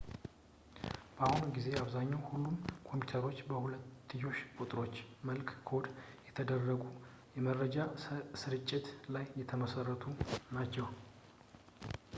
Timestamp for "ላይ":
9.15-9.27